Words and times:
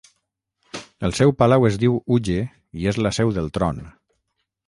El 1.09 1.13
seu 1.17 1.33
palau 1.41 1.67
es 1.69 1.77
diu 1.83 1.99
'Uge' 2.15 2.39
i 2.83 2.89
és 2.93 3.01
la 3.07 3.11
seu 3.19 3.35
del 3.39 3.53
tron. 3.59 3.85